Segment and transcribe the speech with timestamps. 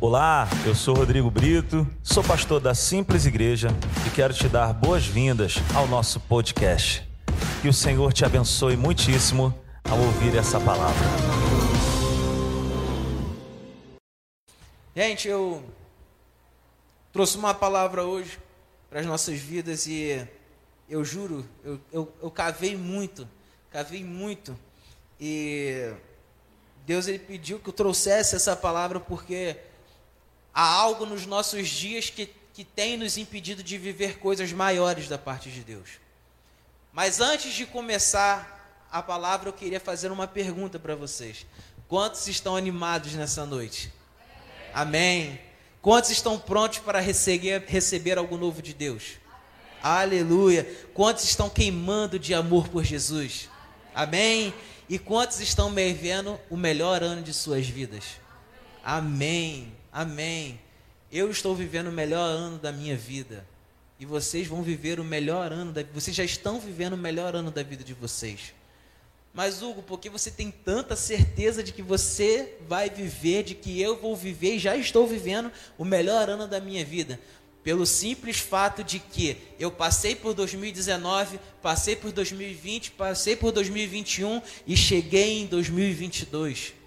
[0.00, 3.70] Olá, eu sou Rodrigo Brito, sou pastor da Simples Igreja
[4.06, 7.02] e quero te dar boas-vindas ao nosso podcast.
[7.60, 11.04] Que o Senhor te abençoe muitíssimo ao ouvir essa palavra.
[14.94, 15.64] Gente, eu
[17.12, 18.38] trouxe uma palavra hoje
[18.88, 20.24] para as nossas vidas e
[20.88, 23.28] eu juro, eu, eu, eu cavei muito,
[23.68, 24.56] cavei muito
[25.20, 25.92] e
[26.86, 29.56] Deus ele pediu que eu trouxesse essa palavra porque
[30.58, 35.16] há algo nos nossos dias que, que tem nos impedido de viver coisas maiores da
[35.16, 35.88] parte de Deus.
[36.92, 41.46] Mas antes de começar a palavra, eu queria fazer uma pergunta para vocês.
[41.86, 43.92] Quantos estão animados nessa noite?
[44.74, 45.38] Amém.
[45.80, 49.12] Quantos estão prontos para receber, receber algo novo de Deus?
[49.80, 50.64] Aleluia.
[50.92, 53.48] Quantos estão queimando de amor por Jesus?
[53.94, 54.52] Amém.
[54.88, 58.02] E quantos estão vivendo o melhor ano de suas vidas?
[58.84, 60.60] Amém, amém.
[61.10, 63.46] Eu estou vivendo o melhor ano da minha vida.
[64.00, 67.50] E vocês vão viver o melhor ano da Vocês já estão vivendo o melhor ano
[67.50, 68.54] da vida de vocês.
[69.34, 73.80] Mas, Hugo, por que você tem tanta certeza de que você vai viver, de que
[73.80, 77.18] eu vou viver e já estou vivendo o melhor ano da minha vida?
[77.68, 84.40] pelo simples fato de que eu passei por 2019, passei por 2020, passei por 2021
[84.66, 86.77] e cheguei em 2022.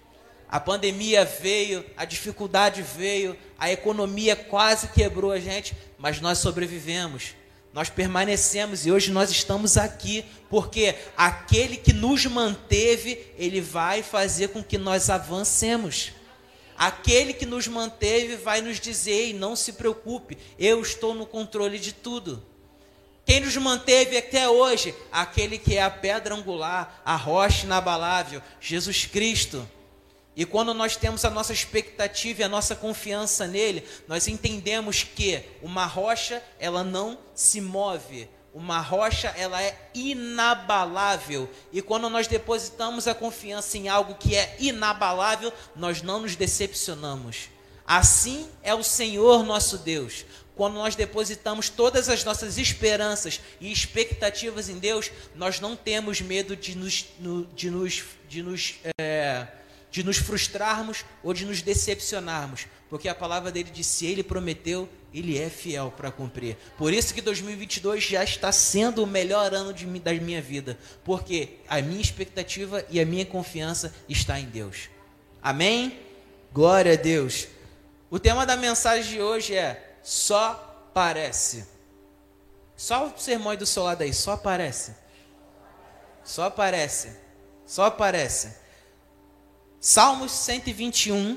[0.52, 7.34] A pandemia veio, a dificuldade veio, a economia quase quebrou a gente, mas nós sobrevivemos.
[7.72, 14.48] Nós permanecemos e hoje nós estamos aqui porque aquele que nos manteve, ele vai fazer
[14.48, 16.12] com que nós avancemos.
[16.76, 21.92] Aquele que nos manteve vai nos dizer: não se preocupe, eu estou no controle de
[21.94, 22.44] tudo.
[23.24, 24.94] Quem nos manteve até hoje?
[25.10, 29.66] Aquele que é a pedra angular, a rocha inabalável, Jesus Cristo.
[30.34, 35.42] E quando nós temos a nossa expectativa e a nossa confiança nele, nós entendemos que
[35.60, 41.48] uma rocha, ela não se move, uma rocha, ela é inabalável.
[41.72, 47.50] E quando nós depositamos a confiança em algo que é inabalável, nós não nos decepcionamos.
[47.86, 50.24] Assim é o Senhor nosso Deus.
[50.54, 56.54] Quando nós depositamos todas as nossas esperanças e expectativas em Deus, nós não temos medo
[56.54, 57.06] de nos,
[57.54, 59.46] de nos, de nos, é,
[59.92, 65.38] de nos frustrarmos ou de nos decepcionarmos, porque a palavra dele disse: Ele prometeu, ele
[65.38, 66.56] é fiel para cumprir.
[66.78, 71.58] Por isso que 2022 já está sendo o melhor ano de, da minha vida, porque
[71.68, 74.88] a minha expectativa e a minha confiança está em Deus.
[75.42, 76.00] Amém?
[76.54, 77.46] Glória a Deus.
[78.10, 81.66] O tema da mensagem de hoje é só parece.
[82.74, 84.94] Só o sermão do seu lado aí, só parece.
[86.24, 87.14] Só parece.
[87.66, 88.61] Só parece.
[89.84, 91.36] Salmos 121,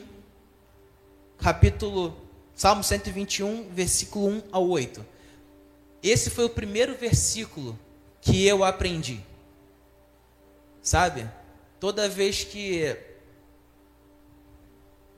[1.40, 2.16] capítulo
[2.54, 5.04] Salmo 121, versículo 1 ao 8.
[6.04, 7.76] Esse foi o primeiro versículo
[8.22, 9.20] que eu aprendi.
[10.80, 11.28] Sabe?
[11.80, 12.96] Toda vez que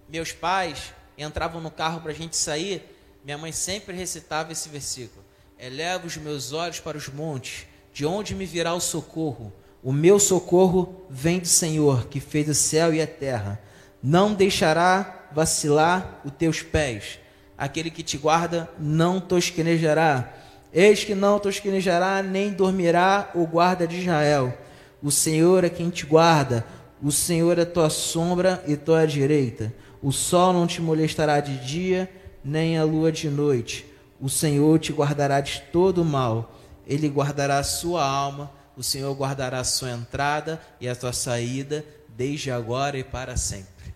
[0.07, 2.81] meus pais entravam no carro para a gente sair,
[3.25, 5.21] minha mãe sempre recitava esse versículo:
[5.59, 9.51] Eleva os meus olhos para os montes, de onde me virá o socorro?
[9.83, 13.61] O meu socorro vem do Senhor, que fez o céu e a terra.
[14.01, 17.19] Não deixará vacilar os teus pés
[17.57, 20.31] aquele que te guarda não tosquenejará.
[20.71, 24.55] Eis que não tosquenejará, nem dormirá o guarda de Israel.
[25.01, 26.65] O Senhor é quem te guarda,
[27.01, 29.73] o Senhor é tua sombra e tua direita.
[30.01, 32.09] O sol não te molestará de dia,
[32.43, 33.85] nem a lua de noite.
[34.19, 36.53] O Senhor te guardará de todo mal.
[36.85, 41.83] Ele guardará a sua alma, o Senhor guardará a sua entrada e a tua saída,
[42.09, 43.93] desde agora e para sempre.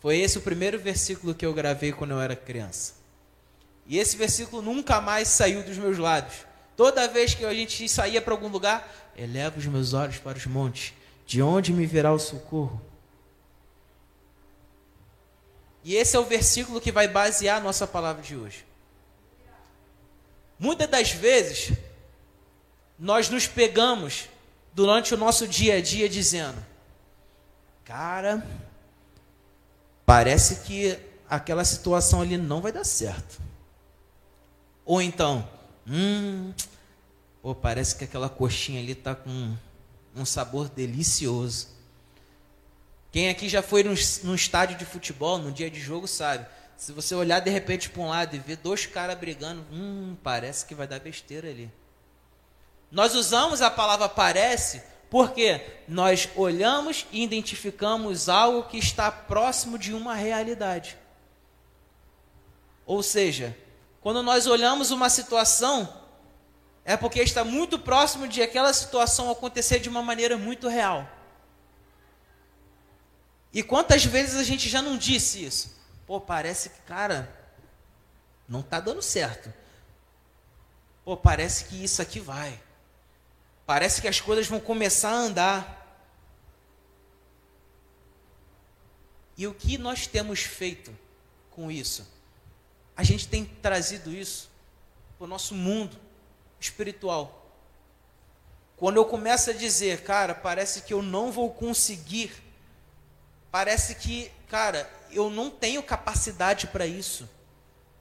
[0.00, 2.94] Foi esse o primeiro versículo que eu gravei quando eu era criança.
[3.86, 6.46] E esse versículo nunca mais saiu dos meus lábios.
[6.76, 10.46] Toda vez que a gente saía para algum lugar, eleva os meus olhos para os
[10.46, 10.94] montes,
[11.26, 12.80] de onde me virá o socorro?
[15.84, 18.64] E esse é o versículo que vai basear a nossa palavra de hoje.
[20.58, 21.76] Muitas das vezes,
[22.98, 24.28] nós nos pegamos
[24.72, 26.56] durante o nosso dia a dia dizendo:
[27.84, 28.46] Cara,
[30.04, 30.98] parece que
[31.28, 33.40] aquela situação ali não vai dar certo.
[34.84, 35.48] Ou então,
[35.86, 36.52] hum,
[37.42, 39.56] pô, parece que aquela coxinha ali está com
[40.14, 41.68] um sabor delicioso.
[43.10, 46.46] Quem aqui já foi num, estádio de futebol, num dia de jogo, sabe?
[46.76, 50.66] Se você olhar de repente para um lado e ver dois caras brigando, hum, parece
[50.66, 51.70] que vai dar besteira ali.
[52.90, 59.94] Nós usamos a palavra parece porque nós olhamos e identificamos algo que está próximo de
[59.94, 60.96] uma realidade.
[62.84, 63.56] Ou seja,
[64.00, 66.02] quando nós olhamos uma situação,
[66.84, 71.08] é porque está muito próximo de aquela situação acontecer de uma maneira muito real.
[73.52, 75.76] E quantas vezes a gente já não disse isso?
[76.06, 77.28] Pô, parece que, cara,
[78.48, 79.52] não está dando certo.
[81.04, 82.60] Pô, parece que isso aqui vai.
[83.66, 85.76] Parece que as coisas vão começar a andar.
[89.36, 90.96] E o que nós temos feito
[91.50, 92.06] com isso?
[92.96, 94.48] A gente tem trazido isso
[95.18, 95.98] para o nosso mundo
[96.58, 97.42] espiritual.
[98.76, 102.46] Quando eu começo a dizer, cara, parece que eu não vou conseguir
[103.56, 107.26] Parece que, cara, eu não tenho capacidade para isso.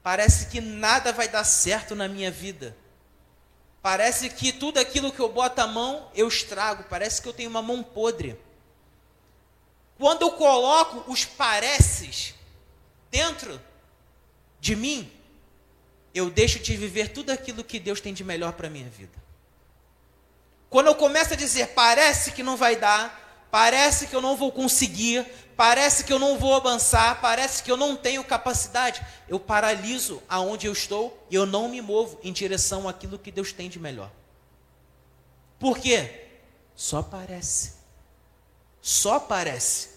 [0.03, 2.75] Parece que nada vai dar certo na minha vida.
[3.85, 6.85] Parece que tudo aquilo que eu boto a mão, eu estrago.
[6.89, 8.35] Parece que eu tenho uma mão podre.
[9.95, 12.33] Quando eu coloco os pareces
[13.11, 13.61] dentro
[14.59, 15.11] de mim,
[16.15, 19.13] eu deixo de viver tudo aquilo que Deus tem de melhor para a minha vida.
[20.67, 24.51] Quando eu começo a dizer, parece que não vai dar, parece que eu não vou
[24.51, 25.23] conseguir,
[25.55, 30.67] parece que eu não vou avançar, parece que eu não tenho capacidade, eu paraliso aonde
[30.67, 34.11] eu estou e eu não me movo em direção àquilo que Deus tem de melhor.
[35.59, 36.27] Por quê?
[36.75, 37.75] Só parece.
[38.81, 39.95] Só parece.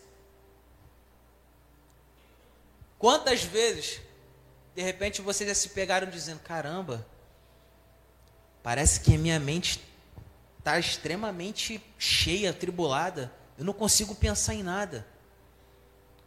[2.99, 4.01] Quantas vezes,
[4.75, 7.07] de repente, vocês já se pegaram dizendo: caramba,
[8.63, 9.81] parece que a minha mente
[10.59, 13.33] está extremamente cheia, tribulada.
[13.57, 15.07] Eu não consigo pensar em nada.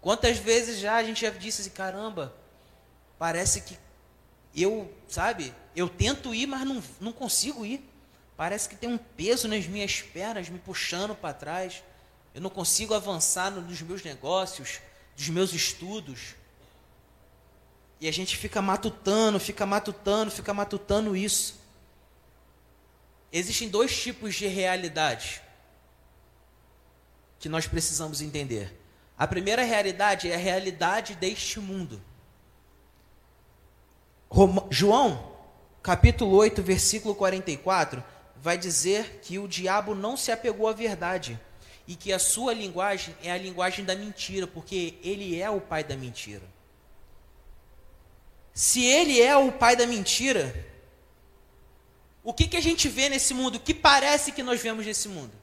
[0.01, 2.36] Quantas vezes já a gente já disse assim, caramba,
[3.19, 3.77] parece que
[4.56, 7.88] eu, sabe, eu tento ir, mas não, não consigo ir.
[8.36, 11.83] Parece que tem um peso nas minhas pernas me puxando para trás.
[12.33, 14.80] Eu não consigo avançar nos meus negócios,
[15.15, 16.36] dos meus estudos.
[18.00, 21.62] E a gente fica matutando, fica matutando, fica matutando isso.
[23.31, 25.39] Existem dois tipos de realidades
[27.39, 28.81] que nós precisamos entender.
[29.21, 32.01] A primeira realidade é a realidade deste mundo.
[34.71, 35.38] João,
[35.83, 38.03] capítulo 8, versículo 44,
[38.38, 41.39] vai dizer que o diabo não se apegou à verdade
[41.88, 45.83] e que a sua linguagem é a linguagem da mentira, porque ele é o pai
[45.83, 46.47] da mentira.
[48.56, 50.68] Se ele é o pai da mentira,
[52.23, 53.57] o que, que a gente vê nesse mundo?
[53.57, 55.33] O que parece que nós vemos nesse mundo?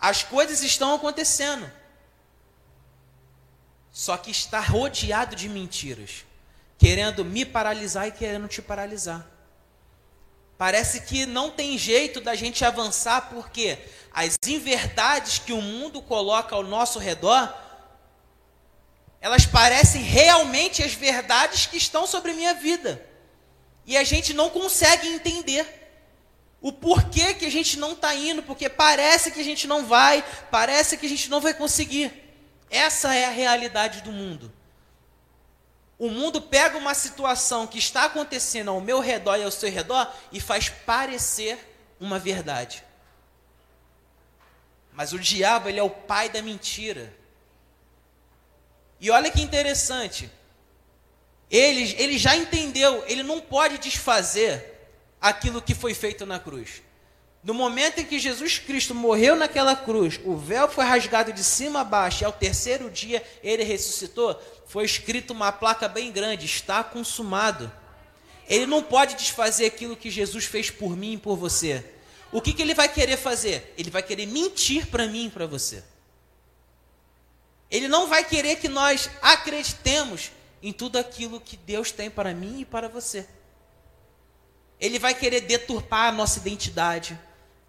[0.00, 1.78] As coisas estão acontecendo.
[3.98, 6.24] Só que está rodeado de mentiras,
[6.78, 9.26] querendo me paralisar e querendo te paralisar.
[10.56, 13.76] Parece que não tem jeito da gente avançar porque
[14.12, 17.52] as inverdades que o mundo coloca ao nosso redor,
[19.20, 23.04] elas parecem realmente as verdades que estão sobre minha vida.
[23.84, 25.66] E a gente não consegue entender
[26.60, 30.24] o porquê que a gente não está indo, porque parece que a gente não vai,
[30.52, 32.27] parece que a gente não vai conseguir.
[32.70, 34.52] Essa é a realidade do mundo.
[35.98, 40.12] O mundo pega uma situação que está acontecendo ao meu redor e ao seu redor
[40.30, 41.58] e faz parecer
[41.98, 42.84] uma verdade.
[44.92, 47.12] Mas o diabo, ele é o pai da mentira.
[49.00, 50.30] E olha que interessante.
[51.50, 56.82] Ele, ele já entendeu, ele não pode desfazer aquilo que foi feito na cruz.
[57.42, 61.80] No momento em que Jesus Cristo morreu naquela cruz, o véu foi rasgado de cima
[61.80, 66.82] a baixo, e ao terceiro dia ele ressuscitou, foi escrito uma placa bem grande: está
[66.82, 67.70] consumado.
[68.48, 71.84] Ele não pode desfazer aquilo que Jesus fez por mim e por você.
[72.32, 73.74] O que, que ele vai querer fazer?
[73.76, 75.82] Ele vai querer mentir para mim e para você.
[77.70, 82.60] Ele não vai querer que nós acreditemos em tudo aquilo que Deus tem para mim
[82.60, 83.26] e para você.
[84.80, 87.18] Ele vai querer deturpar a nossa identidade.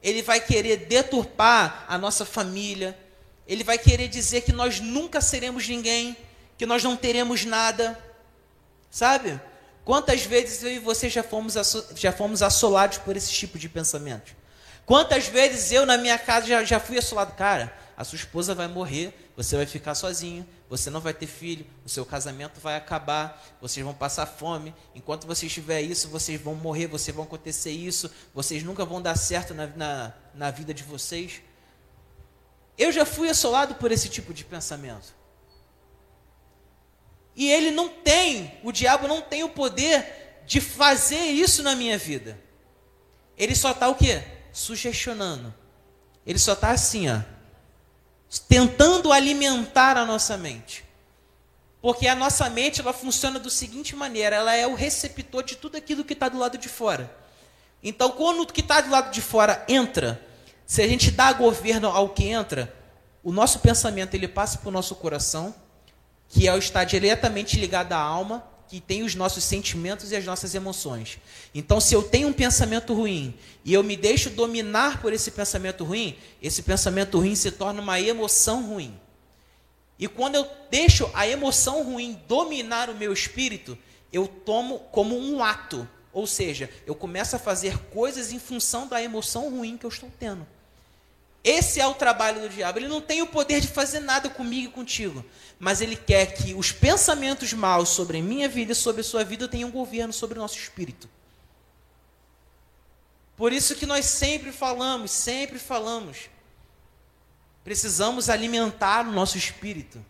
[0.02, 2.98] Ele vai querer deturpar a nossa família.
[3.48, 6.16] Ele vai querer dizer que nós nunca seremos ninguém,
[6.58, 8.00] que nós não teremos nada.
[8.90, 9.40] Sabe?
[9.84, 11.56] Quantas vezes eu e você já fomos,
[11.96, 14.36] já fomos assolados por esse tipo de pensamento?
[14.86, 17.34] Quantas vezes eu na minha casa já, já fui assolado?
[17.34, 21.66] Cara, a sua esposa vai morrer, você vai ficar sozinho, você não vai ter filho,
[21.86, 24.76] o seu casamento vai acabar, vocês vão passar fome.
[24.94, 29.16] Enquanto você estiver isso, vocês vão morrer, vocês vão acontecer isso, vocês nunca vão dar
[29.16, 31.42] certo na, na, na vida de vocês.
[32.78, 35.16] Eu já fui assolado por esse tipo de pensamento.
[37.34, 41.98] E ele não tem, o diabo não tem o poder de fazer isso na minha
[41.98, 42.38] vida.
[43.38, 44.22] Ele só está o quê?
[44.52, 45.56] Sugestionando.
[46.26, 47.39] Ele só está assim, ó
[48.48, 50.86] tentando alimentar a nossa mente.
[51.82, 55.78] Porque a nossa mente ela funciona da seguinte maneira: ela é o receptor de tudo
[55.78, 57.16] aquilo que está do lado de fora.
[57.82, 60.22] Então, quando o que está do lado de fora entra,
[60.66, 62.74] se a gente dá governo ao que entra,
[63.24, 65.56] o nosso pensamento ele passa para o nosso coração,
[66.28, 70.24] que é o está diretamente ligado à alma, que tem os nossos sentimentos e as
[70.24, 71.18] nossas emoções.
[71.56, 73.34] Então, se eu tenho um pensamento ruim
[73.66, 78.00] e eu me deixo dominar por esse pensamento ruim, esse pensamento ruim se torna uma
[78.00, 78.98] emoção ruim.
[79.98, 83.76] E quando eu deixo a emoção ruim dominar o meu espírito,
[84.14, 85.90] eu tomo como um ato.
[86.14, 90.12] Ou seja, eu começo a fazer coisas em função da emoção ruim que eu estou
[90.20, 90.46] tendo.
[91.44, 92.80] Esse é o trabalho do diabo.
[92.80, 95.24] Ele não tem o poder de fazer nada comigo e contigo.
[95.58, 99.24] Mas ele quer que os pensamentos maus sobre a minha vida e sobre a sua
[99.24, 101.10] vida tenham governo sobre o nosso espírito.
[103.38, 106.30] Por isso que nós sempre falamos, sempre falamos
[107.64, 110.04] Precisamos alimentar o nosso espírito.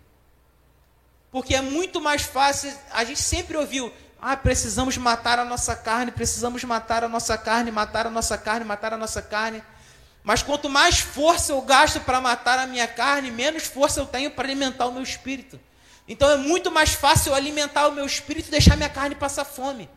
[1.31, 6.11] Porque é muito mais fácil, a gente sempre ouviu, ah, precisamos matar a nossa carne,
[6.11, 9.61] precisamos matar a nossa carne, matar a nossa carne, matar a nossa carne.
[10.23, 14.31] Mas quanto mais força eu gasto para matar a minha carne, menos força eu tenho
[14.31, 15.59] para alimentar o meu espírito.
[16.07, 19.89] Então é muito mais fácil alimentar o meu espírito e deixar minha carne passar fome.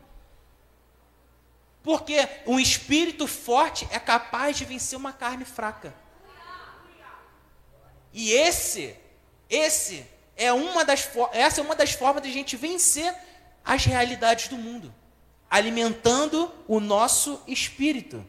[1.83, 5.95] Porque um espírito forte é capaz de vencer uma carne fraca.
[8.13, 8.95] E esse,
[9.49, 13.15] esse é uma das essa é uma das formas de a gente vencer
[13.65, 14.95] as realidades do mundo,
[15.51, 18.25] alimentando o nosso espírito.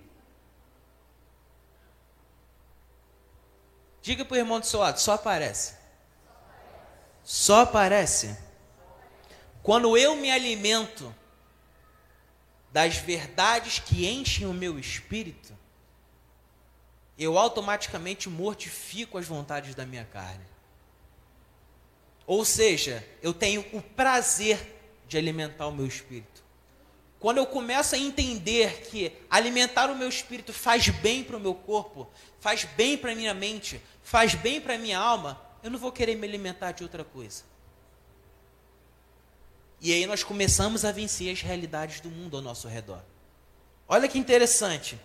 [4.04, 5.76] Diga para o irmão do seu lado, só aparece.
[7.24, 8.38] Só aparece.
[9.64, 11.16] Quando eu me alimento
[12.70, 15.58] das verdades que enchem o meu espírito,
[17.18, 20.46] eu automaticamente mortifico as vontades da minha carne.
[22.28, 26.43] Ou seja, eu tenho o prazer de alimentar o meu espírito.
[27.24, 31.56] Quando eu começo a entender que alimentar o meu espírito faz bem para o meu
[31.56, 32.06] corpo,
[32.42, 35.90] faz bem para a minha mente, faz bem para a minha alma, eu não vou
[35.90, 37.44] querer me alimentar de outra coisa.
[39.80, 43.02] E aí nós começamos a vencer as realidades do mundo ao nosso redor.
[43.88, 45.00] Olha que interessante.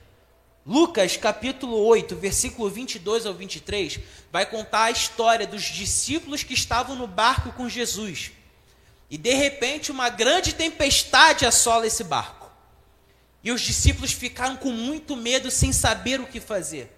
[0.67, 4.01] Lucas capítulo 8, versículo 22 ao 23,
[4.33, 8.33] vai contar a história dos discípulos que estavam no barco com Jesus.
[9.11, 12.51] E de repente uma grande tempestade assola esse barco.
[13.43, 16.95] E os discípulos ficaram com muito medo, sem saber o que fazer.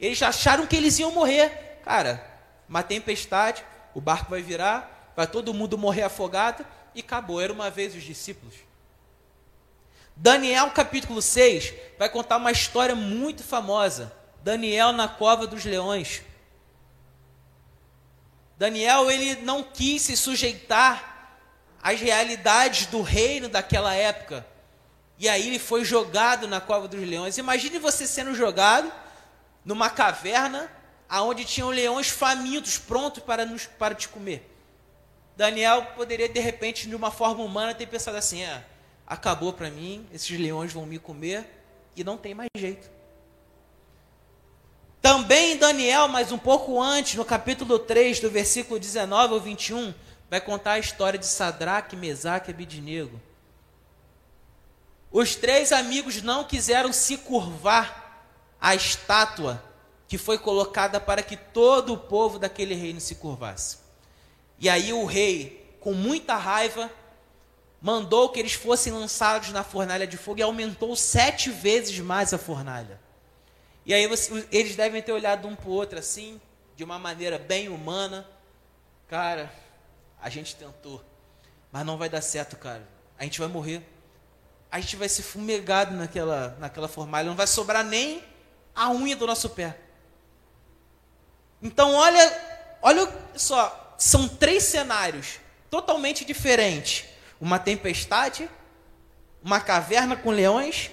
[0.00, 1.80] Eles acharam que eles iam morrer.
[1.84, 2.26] Cara,
[2.68, 3.64] uma tempestade,
[3.94, 7.40] o barco vai virar, vai todo mundo morrer afogado e acabou.
[7.40, 8.54] Era uma vez os discípulos.
[10.16, 14.12] Daniel capítulo 6 vai contar uma história muito famosa.
[14.42, 16.22] Daniel na cova dos leões.
[18.58, 21.11] Daniel ele não quis se sujeitar
[21.82, 24.46] às realidades do reino daquela época.
[25.18, 27.38] E aí ele foi jogado na cova dos leões.
[27.38, 28.90] Imagine você sendo jogado
[29.64, 30.70] numa caverna
[31.08, 34.48] aonde tinham leões famintos prontos para nos para te comer.
[35.36, 38.64] Daniel poderia de repente de uma forma humana ter pensado assim, é,
[39.06, 41.46] acabou para mim, esses leões vão me comer
[41.96, 42.90] e não tem mais jeito.
[45.00, 49.92] Também Daniel, mas um pouco antes, no capítulo 3, do versículo 19 ao 21,
[50.32, 53.20] vai contar a história de Sadraque, Mesaque e Abidinego.
[55.10, 58.24] Os três amigos não quiseram se curvar
[58.58, 59.62] à estátua
[60.08, 63.76] que foi colocada para que todo o povo daquele reino se curvasse.
[64.58, 66.90] E aí o rei, com muita raiva,
[67.78, 72.38] mandou que eles fossem lançados na fornalha de fogo e aumentou sete vezes mais a
[72.38, 72.98] fornalha.
[73.84, 74.08] E aí
[74.50, 76.40] eles devem ter olhado um para o outro assim,
[76.74, 78.26] de uma maneira bem humana.
[79.08, 79.52] Cara,
[80.22, 81.04] a gente tentou,
[81.70, 82.88] mas não vai dar certo, cara.
[83.18, 83.82] A gente vai morrer.
[84.70, 88.24] A gente vai ser fumegado naquela, naquela fornalha, não vai sobrar nem
[88.74, 89.76] a unha do nosso pé.
[91.60, 97.04] Então, olha, olha só, são três cenários totalmente diferentes
[97.40, 98.48] uma tempestade,
[99.42, 100.92] uma caverna com leões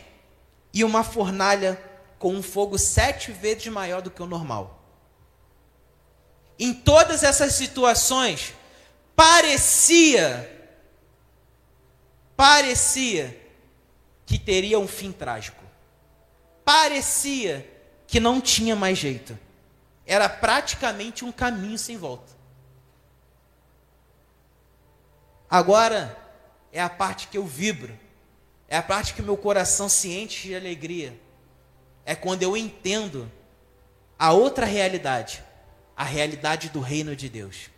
[0.74, 1.80] e uma fornalha
[2.18, 4.84] com um fogo sete vezes maior do que o normal.
[6.58, 8.56] Em todas essas situações,
[9.20, 10.50] parecia,
[12.38, 13.38] parecia
[14.26, 15.62] que teria um fim trágico.
[16.64, 17.70] Parecia
[18.08, 19.38] que não tinha mais jeito.
[20.06, 22.32] Era praticamente um caminho sem volta.
[25.50, 26.18] Agora,
[26.72, 28.00] é a parte que eu vibro,
[28.70, 31.20] é a parte que meu coração se enche de alegria.
[32.06, 33.30] É quando eu entendo
[34.18, 35.44] a outra realidade,
[35.94, 37.70] a realidade do reino de Deus.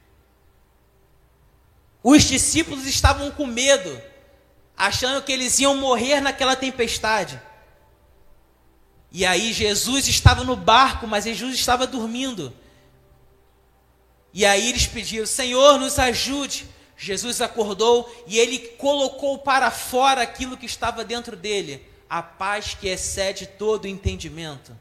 [2.04, 4.02] Os discípulos estavam com medo,
[4.76, 7.40] achando que eles iam morrer naquela tempestade.
[9.12, 12.54] E aí Jesus estava no barco, mas Jesus estava dormindo.
[14.34, 16.68] E aí eles pediram: Senhor, nos ajude.
[16.98, 22.88] Jesus acordou e ele colocou para fora aquilo que estava dentro dele, a paz que
[22.88, 24.78] excede todo o entendimento.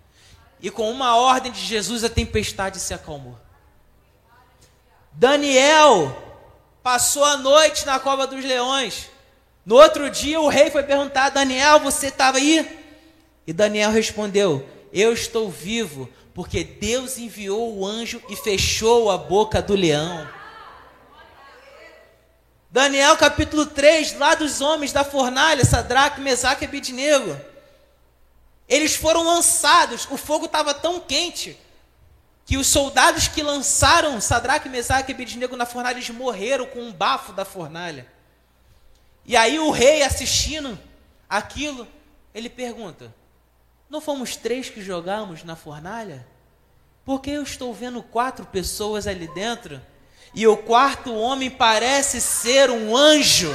[0.60, 3.38] E com uma ordem de Jesus, a tempestade se acalmou.
[5.12, 6.29] Daniel
[6.82, 9.10] passou a noite na cova dos leões.
[9.64, 12.78] No outro dia, o rei foi perguntar: Daniel, você estava aí?
[13.46, 19.60] E Daniel respondeu: Eu estou vivo, porque Deus enviou o anjo e fechou a boca
[19.60, 20.28] do leão.
[22.70, 27.36] Daniel capítulo 3, lá dos homens da fornalha, Sadraque, Mesaque e Abidnego.
[28.68, 31.58] Eles foram lançados, o fogo estava tão quente
[32.50, 36.92] que os soldados que lançaram Sadraque, Mesaque e Abidnego na fornalha, eles morreram com um
[36.92, 38.08] bafo da fornalha.
[39.24, 40.76] E aí o rei assistindo
[41.28, 41.86] aquilo,
[42.34, 43.14] ele pergunta:
[43.88, 46.26] Não fomos três que jogamos na fornalha?
[47.04, 49.80] Por que eu estou vendo quatro pessoas ali dentro?
[50.34, 53.52] E o quarto homem parece ser um anjo.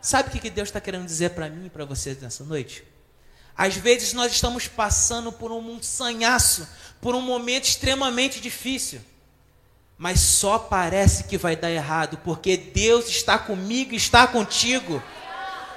[0.00, 2.95] Sabe o que Deus está querendo dizer para mim e para você nessa noite?
[3.56, 6.68] Às vezes nós estamos passando por um sanhaço,
[7.00, 9.00] por um momento extremamente difícil,
[9.96, 15.02] mas só parece que vai dar errado, porque Deus está comigo, está contigo.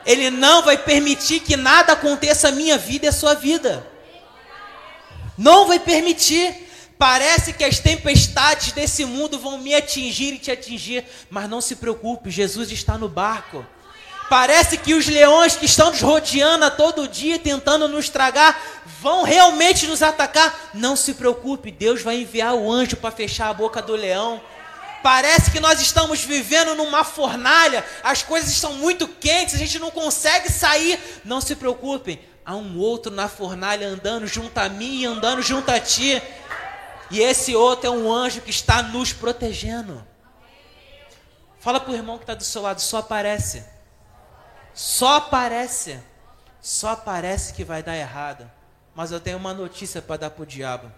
[0.06, 3.86] Ele não vai permitir que nada aconteça a minha vida e a sua vida.
[5.38, 6.68] Não vai permitir.
[6.98, 11.78] Parece que as tempestades desse mundo vão me atingir e te atingir, mas não se
[11.78, 13.66] preocupe, Jesus está no barco.
[14.30, 18.62] Parece que os leões que estão nos rodeando a todo dia, tentando nos tragar,
[19.02, 20.70] vão realmente nos atacar.
[20.74, 24.40] Não se preocupe, Deus vai enviar o anjo para fechar a boca do leão.
[25.02, 29.90] Parece que nós estamos vivendo numa fornalha, as coisas estão muito quentes, a gente não
[29.90, 31.00] consegue sair.
[31.26, 35.80] Não se preocupem, há um outro na fornalha andando junto a mim, andando junto a
[35.80, 36.22] ti.
[37.10, 40.06] E esse outro é um anjo que está nos protegendo.
[41.60, 43.79] Fala para o irmão que está do seu lado, só aparece.
[44.74, 46.00] Só aparece.
[46.62, 48.50] Só parece que vai dar errado.
[48.96, 50.92] Mas eu tenho uma notícia para dar para o diabo.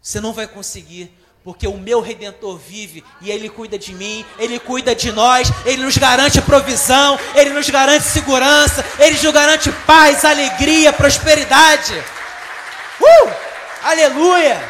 [0.00, 4.58] Você não vai conseguir, porque o meu redentor vive e ele cuida de mim, ele
[4.58, 10.24] cuida de nós, ele nos garante provisão, ele nos garante segurança, ele nos garante paz,
[10.24, 11.94] alegria, prosperidade.
[13.00, 13.30] Uh!
[13.82, 14.60] Aleluia!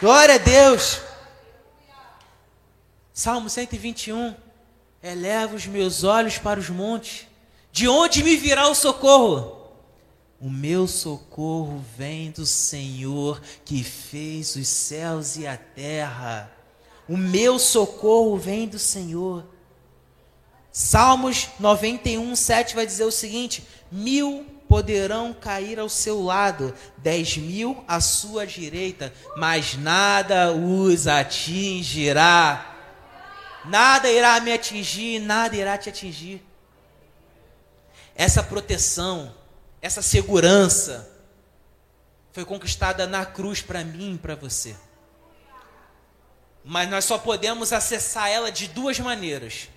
[0.00, 1.00] Glória a Deus.
[3.12, 4.34] Salmo 121.
[5.02, 7.26] Eleva os meus olhos para os montes.
[7.74, 9.68] De onde me virá o socorro?
[10.40, 16.52] O meu socorro vem do Senhor que fez os céus e a terra.
[17.08, 19.44] O meu socorro vem do Senhor.
[20.70, 27.84] Salmos 91, 7 vai dizer o seguinte: Mil poderão cair ao seu lado, dez mil
[27.88, 32.72] à sua direita, mas nada os atingirá.
[33.64, 36.53] Nada irá me atingir, nada irá te atingir.
[38.14, 39.34] Essa proteção,
[39.82, 41.10] essa segurança,
[42.32, 44.76] foi conquistada na cruz para mim e para você.
[46.64, 49.68] Mas nós só podemos acessar ela de duas maneiras: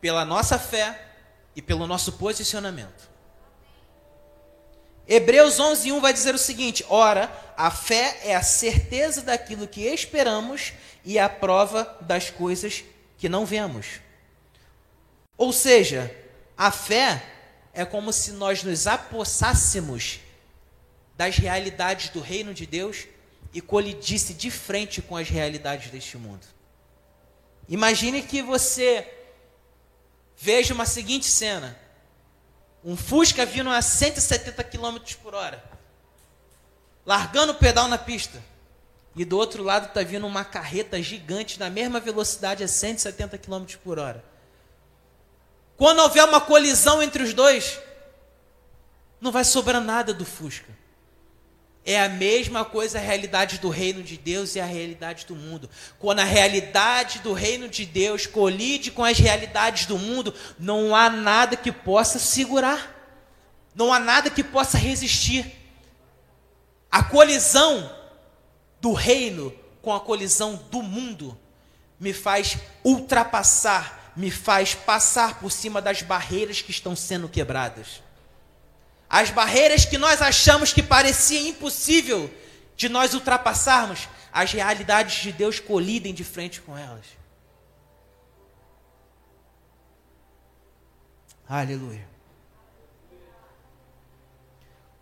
[0.00, 1.08] pela nossa fé
[1.54, 3.10] e pelo nosso posicionamento.
[5.06, 10.72] Hebreus 11:1 vai dizer o seguinte: Ora, a fé é a certeza daquilo que esperamos
[11.04, 12.84] e a prova das coisas
[13.18, 14.00] que não vemos.
[15.36, 16.14] Ou seja,
[16.56, 17.22] a fé
[17.72, 20.20] é como se nós nos apossássemos
[21.16, 23.06] das realidades do reino de Deus
[23.52, 26.46] e colidisse de frente com as realidades deste mundo.
[27.68, 29.06] Imagine que você
[30.36, 31.78] veja uma seguinte cena:
[32.84, 35.62] um Fusca vindo a 170 km por hora,
[37.06, 38.42] largando o pedal na pista.
[39.14, 43.66] E do outro lado está vindo uma carreta gigante na mesma velocidade a 170 km
[43.84, 44.24] por hora.
[45.76, 47.78] Quando houver uma colisão entre os dois,
[49.20, 50.82] não vai sobrar nada do Fusca.
[51.84, 55.68] É a mesma coisa a realidade do reino de Deus e a realidade do mundo.
[55.98, 61.10] Quando a realidade do reino de Deus colide com as realidades do mundo, não há
[61.10, 63.00] nada que possa segurar.
[63.74, 65.44] Não há nada que possa resistir.
[66.90, 67.90] A colisão
[68.80, 71.36] do reino com a colisão do mundo
[71.98, 78.02] me faz ultrapassar, me faz passar por cima das barreiras que estão sendo quebradas.
[79.08, 82.32] As barreiras que nós achamos que parecia impossível
[82.76, 87.04] de nós ultrapassarmos, as realidades de Deus colidem de frente com elas.
[91.48, 92.08] Aleluia.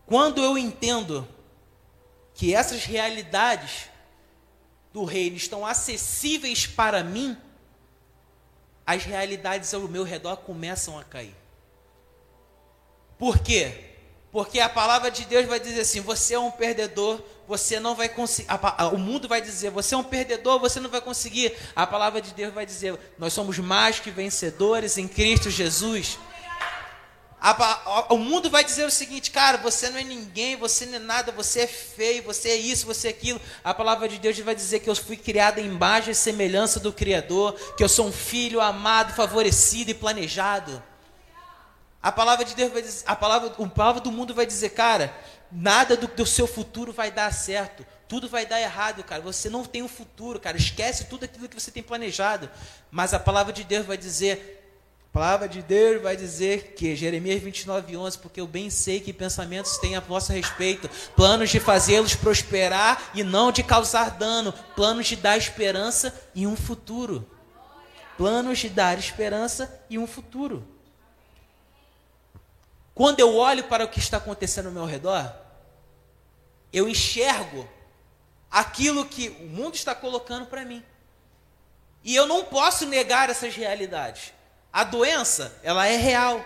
[0.05, 1.29] Quando eu entendo
[2.35, 3.89] que essas realidades
[4.93, 7.37] do reino estão acessíveis para mim,
[8.91, 11.37] as realidades ao meu redor começam a cair.
[13.17, 13.85] Por quê?
[14.33, 18.09] Porque a palavra de Deus vai dizer assim: você é um perdedor, você não vai
[18.09, 18.49] conseguir.
[18.93, 21.57] O mundo vai dizer: você é um perdedor, você não vai conseguir.
[21.75, 26.19] A palavra de Deus vai dizer: nós somos mais que vencedores em Cristo Jesus.
[28.11, 31.33] O mundo vai dizer o seguinte, cara, você não é ninguém, você não é nada,
[31.33, 33.41] você é feio, você é isso, você é aquilo.
[33.65, 36.93] A palavra de Deus vai dizer que eu fui criado em imagem e semelhança do
[36.93, 40.83] Criador, que eu sou um filho amado, favorecido e planejado.
[42.03, 45.15] A palavra de Deus vai dizer, a palavra, a palavra do mundo vai dizer, cara,
[45.51, 47.87] nada do, do seu futuro vai dar certo.
[48.07, 49.23] Tudo vai dar errado, cara.
[49.23, 50.57] Você não tem um futuro, cara.
[50.57, 52.51] Esquece tudo aquilo que você tem planejado.
[52.91, 54.60] Mas a palavra de Deus vai dizer:
[55.13, 59.77] palavra de Deus vai dizer que, Jeremias 29, 11, porque eu bem sei que pensamentos
[59.79, 65.17] têm a vosso respeito, planos de fazê-los prosperar e não de causar dano, planos de
[65.17, 67.29] dar esperança e um futuro.
[68.17, 70.67] Planos de dar esperança e um futuro.
[72.95, 75.35] Quando eu olho para o que está acontecendo ao meu redor,
[76.73, 77.69] eu enxergo
[78.51, 80.85] aquilo que o mundo está colocando para mim.
[82.05, 84.33] E eu não posso negar essas realidades.
[84.73, 86.45] A doença, ela é real.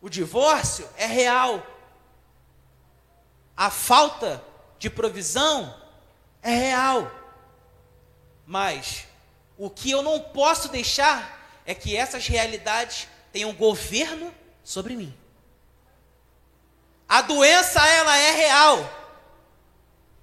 [0.00, 1.64] O divórcio é real.
[3.56, 4.42] A falta
[4.78, 5.74] de provisão
[6.42, 7.10] é real.
[8.46, 9.06] Mas
[9.58, 15.16] o que eu não posso deixar é que essas realidades tenham governo sobre mim.
[17.08, 19.05] A doença ela é real.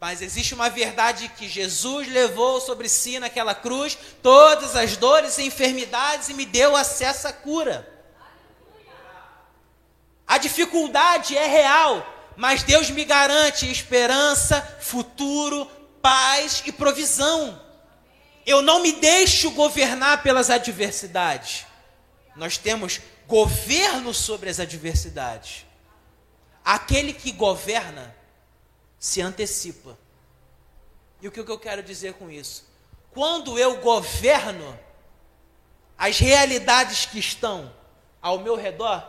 [0.03, 5.43] Mas existe uma verdade que Jesus levou sobre si naquela cruz, todas as dores e
[5.43, 7.89] enfermidades, e me deu acesso à cura.
[10.27, 15.65] A dificuldade é real, mas Deus me garante esperança, futuro,
[16.01, 17.61] paz e provisão.
[18.45, 21.65] Eu não me deixo governar pelas adversidades.
[22.35, 25.65] Nós temos governo sobre as adversidades.
[26.61, 28.13] Aquele que governa
[29.03, 29.99] se antecipa.
[31.21, 32.65] E o que eu quero dizer com isso?
[33.11, 34.79] Quando eu governo
[35.97, 37.75] as realidades que estão
[38.21, 39.05] ao meu redor,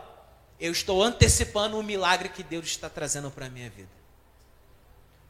[0.59, 3.87] eu estou antecipando o milagre que Deus está trazendo para a minha vida.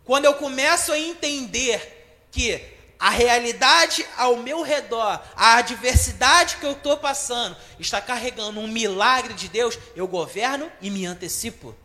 [0.04, 2.60] Quando eu começo a entender que
[2.98, 9.36] a realidade ao meu redor, a adversidade que eu estou passando, está carregando um milagre
[9.36, 11.76] de Deus, eu governo e me antecipo.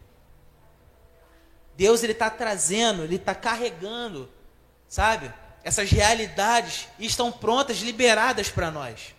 [1.80, 4.30] Deus ele está trazendo, ele está carregando,
[4.86, 5.32] sabe?
[5.64, 9.14] Essas realidades estão prontas, liberadas para nós.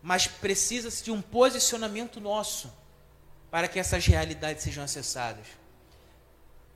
[0.00, 2.72] Mas precisa-se de um posicionamento nosso
[3.50, 5.48] para que essas realidades sejam acessadas.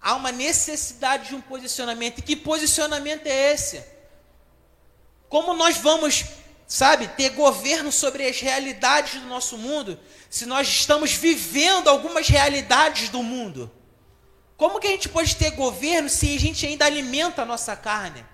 [0.01, 2.19] Há uma necessidade de um posicionamento.
[2.19, 3.85] E que posicionamento é esse?
[5.29, 6.25] Como nós vamos
[6.67, 9.99] sabe, ter governo sobre as realidades do nosso mundo,
[10.31, 13.71] se nós estamos vivendo algumas realidades do mundo.
[14.57, 18.25] Como que a gente pode ter governo se a gente ainda alimenta a nossa carne?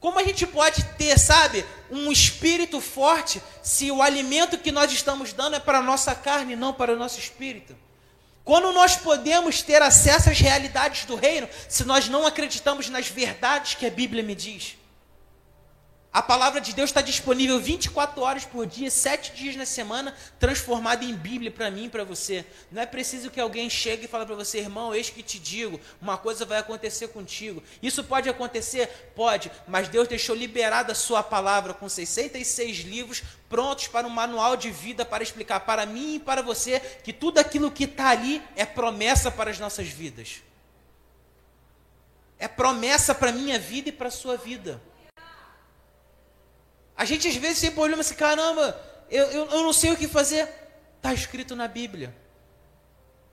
[0.00, 5.32] Como a gente pode ter, sabe, um espírito forte se o alimento que nós estamos
[5.32, 7.74] dando é para a nossa carne e não para o nosso espírito?
[8.44, 13.74] Quando nós podemos ter acesso às realidades do reino se nós não acreditamos nas verdades
[13.74, 14.76] que a Bíblia me diz?
[16.14, 21.04] A palavra de Deus está disponível 24 horas por dia, 7 dias na semana, transformada
[21.04, 22.46] em Bíblia para mim e para você.
[22.70, 25.80] Não é preciso que alguém chegue e fale para você, irmão, eis que te digo,
[26.00, 27.60] uma coisa vai acontecer contigo.
[27.82, 29.10] Isso pode acontecer?
[29.16, 34.56] Pode, mas Deus deixou liberada a sua palavra com 66 livros prontos para um manual
[34.56, 38.40] de vida para explicar para mim e para você que tudo aquilo que está ali
[38.54, 40.44] é promessa para as nossas vidas.
[42.38, 44.80] É promessa para a minha vida e para a sua vida.
[46.96, 48.80] A gente às vezes sempre olha assim, caramba,
[49.10, 50.48] eu, eu, eu não sei o que fazer.
[50.96, 52.14] Está escrito na Bíblia.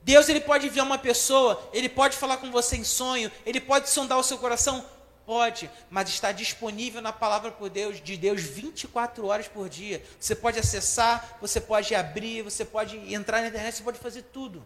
[0.03, 3.87] Deus ele pode enviar uma pessoa, ele pode falar com você em sonho, ele pode
[3.89, 4.83] sondar o seu coração,
[5.25, 10.03] pode, mas está disponível na palavra por Deus, de Deus 24 horas por dia.
[10.19, 14.65] Você pode acessar, você pode abrir, você pode entrar na internet, você pode fazer tudo.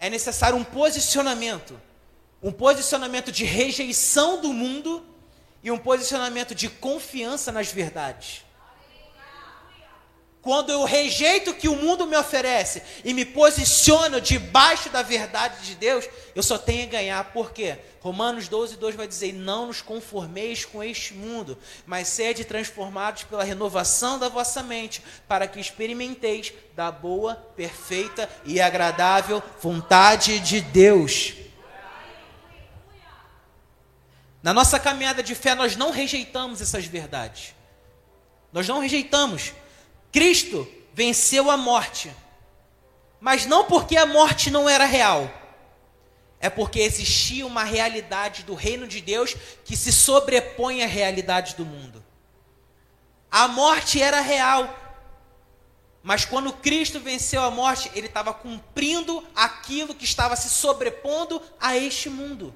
[0.00, 1.78] É necessário um posicionamento,
[2.42, 5.04] um posicionamento de rejeição do mundo
[5.66, 8.44] e um posicionamento de confiança nas verdades.
[10.40, 15.66] quando eu rejeito o que o mundo me oferece e me posiciono debaixo da verdade
[15.66, 17.32] de Deus, eu só tenho a ganhar.
[17.32, 17.78] Por quê?
[17.98, 23.42] Romanos 12, 2 vai dizer: Não nos conformeis com este mundo, mas sede transformados pela
[23.42, 31.45] renovação da vossa mente, para que experimenteis da boa, perfeita e agradável vontade de Deus.
[34.42, 37.54] Na nossa caminhada de fé, nós não rejeitamos essas verdades.
[38.52, 39.52] Nós não rejeitamos.
[40.12, 42.10] Cristo venceu a morte,
[43.20, 45.30] mas não porque a morte não era real,
[46.40, 51.64] é porque existia uma realidade do reino de Deus que se sobrepõe à realidade do
[51.64, 52.02] mundo.
[53.30, 54.74] A morte era real,
[56.02, 61.76] mas quando Cristo venceu a morte, ele estava cumprindo aquilo que estava se sobrepondo a
[61.76, 62.54] este mundo.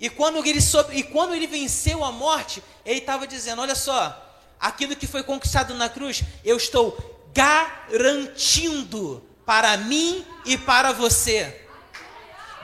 [0.00, 4.42] E quando ele, sobre, e quando ele venceu a morte, ele estava dizendo: Olha só,
[4.58, 6.96] aquilo que foi conquistado na cruz, eu estou
[7.34, 11.66] garantindo para mim e para você.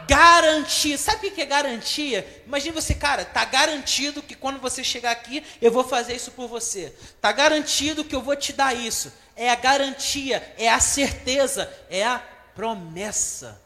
[0.08, 0.96] Garantia.
[0.96, 2.42] Sabe o que é garantia?
[2.46, 6.48] Imagine você, cara, tá garantido que quando você chegar aqui, eu vou fazer isso por
[6.48, 6.94] você.
[7.20, 9.12] Tá garantido que eu vou te dar isso.
[9.34, 12.18] É a garantia, é a certeza, é a
[12.54, 13.60] promessa.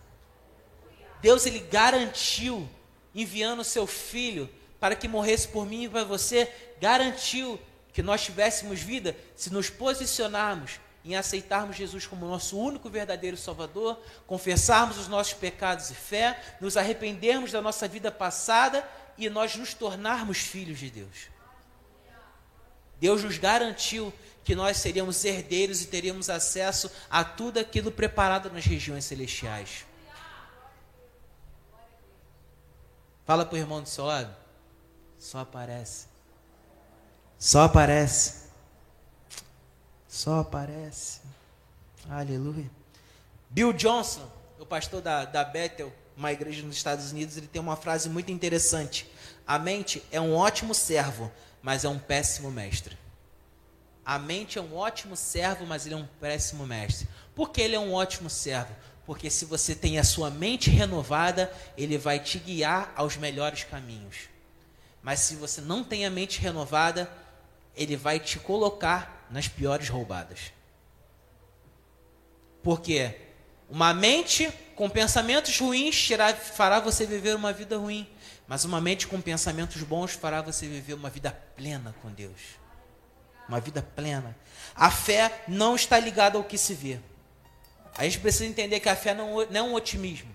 [1.21, 2.69] Deus ele garantiu
[3.15, 7.61] enviando o seu filho para que morresse por mim e para você, garantiu
[7.93, 13.99] que nós tivéssemos vida se nos posicionarmos em aceitarmos Jesus como nosso único verdadeiro Salvador,
[14.27, 19.75] confessarmos os nossos pecados e fé, nos arrependermos da nossa vida passada e nós nos
[19.75, 21.29] tornarmos filhos de Deus.
[22.99, 24.13] Deus nos garantiu
[24.45, 29.87] que nós seríamos herdeiros e teríamos acesso a tudo aquilo preparado nas regiões celestiais.
[33.31, 34.35] Fala para o irmão do seu lado,
[35.17, 36.07] só aparece.
[37.39, 38.49] Só aparece.
[40.09, 41.21] Só aparece.
[42.09, 42.69] Aleluia.
[43.49, 47.77] Bill Johnson, o pastor da, da Bethel, uma igreja nos Estados Unidos, ele tem uma
[47.77, 49.09] frase muito interessante.
[49.47, 51.31] A mente é um ótimo servo,
[51.63, 52.99] mas é um péssimo mestre.
[54.05, 57.07] A mente é um ótimo servo, mas ele é um péssimo mestre.
[57.33, 58.75] Por que ele é um ótimo servo?
[59.07, 64.29] Porque se você tem a sua mente renovada, ele vai te guiar aos melhores caminhos.
[65.03, 67.11] Mas se você não tem a mente renovada,
[67.75, 70.53] ele vai te colocar nas piores roubadas.
[72.63, 73.17] Porque
[73.69, 78.09] uma mente com pensamentos ruins terá, fará você viver uma vida ruim,
[78.47, 82.41] mas uma mente com pensamentos bons fará você viver uma vida plena com Deus.
[83.49, 84.37] Uma vida plena.
[84.75, 87.01] A fé não está ligada ao que se vê.
[87.97, 90.35] A gente precisa entender que a fé não, não é um otimismo.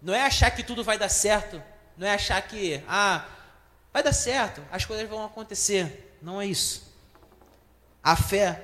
[0.00, 1.62] Não é achar que tudo vai dar certo.
[1.96, 3.26] Não é achar que, ah,
[3.92, 6.16] vai dar certo, as coisas vão acontecer.
[6.22, 6.94] Não é isso.
[8.02, 8.62] A fé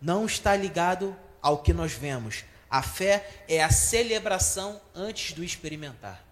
[0.00, 2.44] não está ligado ao que nós vemos.
[2.70, 6.22] A fé é a celebração antes do experimentar.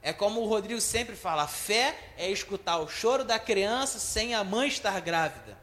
[0.00, 4.34] É como o Rodrigo sempre fala: a fé é escutar o choro da criança sem
[4.34, 5.58] a mãe estar grávida.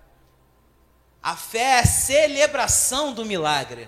[1.24, 3.88] A fé é a celebração do milagre.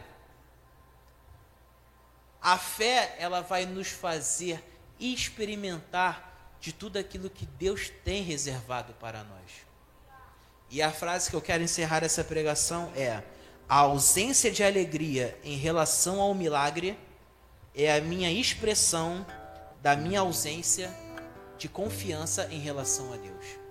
[2.41, 4.63] A fé, ela vai nos fazer
[4.97, 9.51] experimentar de tudo aquilo que Deus tem reservado para nós.
[10.69, 13.21] E a frase que eu quero encerrar essa pregação é:
[13.67, 16.97] a ausência de alegria em relação ao milagre
[17.75, 19.25] é a minha expressão
[19.81, 20.95] da minha ausência
[21.57, 23.64] de confiança em relação a Deus.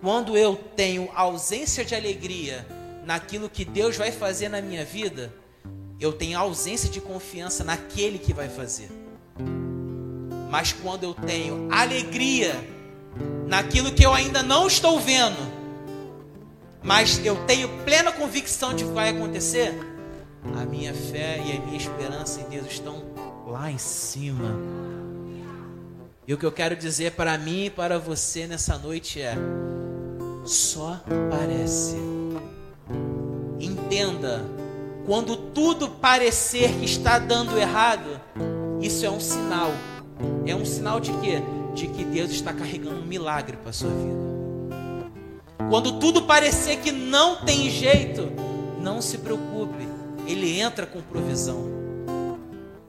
[0.00, 2.66] Quando eu tenho ausência de alegria
[3.04, 5.32] naquilo que Deus vai fazer na minha vida,
[6.00, 8.90] eu tenho ausência de confiança naquele que vai fazer.
[10.50, 12.54] Mas quando eu tenho alegria
[13.46, 15.36] naquilo que eu ainda não estou vendo,
[16.82, 19.74] mas eu tenho plena convicção de que vai acontecer,
[20.58, 23.04] a minha fé e a minha esperança em Deus estão
[23.46, 24.58] lá em cima.
[26.26, 29.34] E o que eu quero dizer para mim e para você nessa noite é:
[30.44, 31.00] só
[31.30, 31.96] parece.
[33.58, 34.44] Entenda,
[35.06, 38.20] quando tudo parecer que está dando errado,
[38.80, 39.70] isso é um sinal
[40.46, 41.42] é um sinal de quê?
[41.74, 44.20] De que Deus está carregando um milagre para a sua vida.
[45.68, 48.30] Quando tudo parecer que não tem jeito,
[48.80, 49.88] não se preocupe,
[50.26, 51.79] Ele entra com provisão.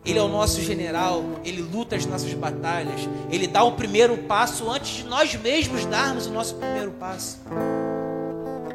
[0.04, 4.70] Ele é o nosso general, ele luta as nossas batalhas, ele dá o primeiro passo
[4.70, 7.40] antes de nós mesmos darmos o nosso primeiro passo.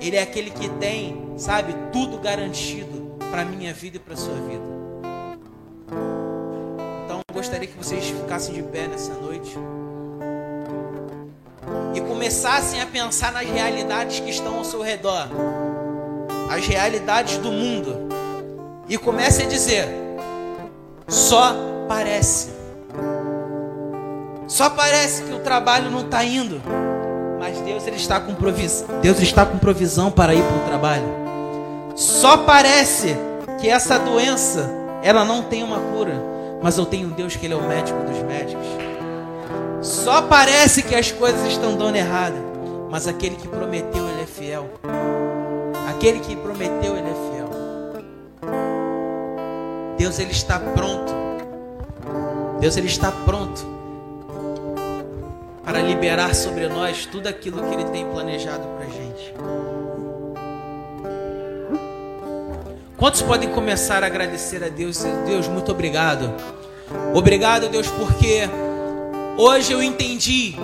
[0.01, 4.17] Ele é aquele que tem, sabe, tudo garantido para a minha vida e para a
[4.17, 4.77] sua vida
[7.37, 9.55] gostaria que vocês ficassem de pé nessa noite
[11.95, 15.29] e começassem a pensar nas realidades que estão ao seu redor.
[16.51, 18.09] as realidades do mundo
[18.89, 19.87] e comece a dizer:
[21.09, 21.55] só
[21.89, 22.49] parece.
[24.49, 26.61] Só parece que o trabalho não está indo,
[27.39, 28.87] mas Deus ele está com provisão.
[29.01, 31.07] Deus está com provisão para ir para o trabalho.
[31.95, 33.17] Só parece
[33.61, 34.71] que essa doença
[35.03, 36.15] ela não tem uma cura,
[36.63, 38.67] mas eu tenho um Deus que ele é o médico dos médicos.
[39.81, 42.37] Só parece que as coisas estão dando errado,
[42.91, 44.69] mas aquele que prometeu ele é fiel.
[45.89, 47.36] Aquele que prometeu ele é fiel.
[49.97, 51.13] Deus ele está pronto.
[52.61, 53.77] Deus ele está pronto
[55.65, 59.35] para liberar sobre nós tudo aquilo que ele tem planejado para gente.
[62.97, 65.05] Quantos podem começar a agradecer a Deus?
[65.27, 66.33] Deus, muito obrigado.
[67.13, 68.49] Obrigado, Deus, porque
[69.37, 70.57] hoje eu entendi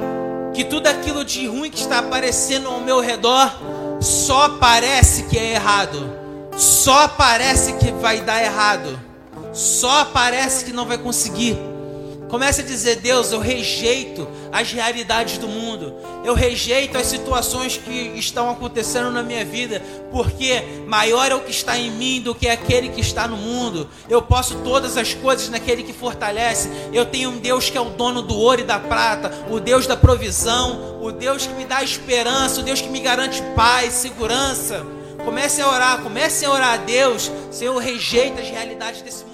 [0.55, 3.53] que tudo aquilo de ruim que está aparecendo ao meu redor
[4.01, 6.11] só parece que é errado.
[6.57, 8.99] Só parece que vai dar errado.
[9.53, 11.59] Só parece que não vai conseguir.
[12.33, 18.15] Comece a dizer: Deus, eu rejeito as realidades do mundo, eu rejeito as situações que
[18.17, 22.49] estão acontecendo na minha vida, porque maior é o que está em mim do que
[22.49, 23.87] aquele que está no mundo.
[24.09, 26.71] Eu posso todas as coisas naquele que fortalece.
[26.91, 29.87] Eu tenho um Deus que é o dono do ouro e da prata, o Deus
[29.87, 34.87] da provisão, o Deus que me dá esperança, o Deus que me garante paz, segurança.
[35.23, 37.31] Comece a orar, comece a orar a Deus.
[37.51, 39.32] Senhor, rejeita as realidades desse mundo